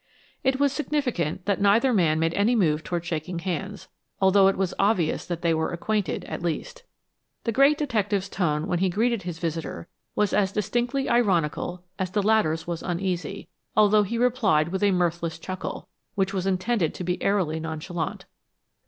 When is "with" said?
14.69-14.81